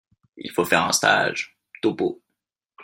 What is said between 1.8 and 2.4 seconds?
Topeau.